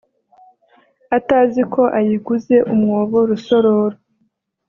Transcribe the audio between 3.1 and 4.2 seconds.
Rusororo